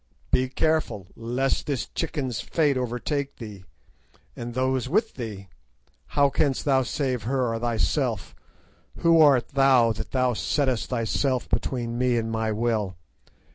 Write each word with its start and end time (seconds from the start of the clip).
Be 0.31 0.49
careful, 0.49 1.09
lest 1.15 1.67
this 1.67 1.85
chicken's 1.85 2.41
fate 2.41 2.75
overtake 2.75 3.35
thee, 3.35 3.65
and 4.35 4.55
those 4.55 4.89
with 4.89 5.13
thee. 5.13 5.47
How 6.17 6.27
canst 6.31 6.65
thou 6.65 6.81
save 6.81 7.21
her 7.21 7.53
or 7.53 7.59
thyself? 7.59 8.33
Who 9.01 9.21
art 9.21 9.49
thou 9.49 9.91
that 9.93 10.09
thou 10.09 10.33
settest 10.33 10.89
thyself 10.89 11.47
between 11.47 11.99
me 11.99 12.17
and 12.17 12.31
my 12.31 12.51
will? 12.51 12.95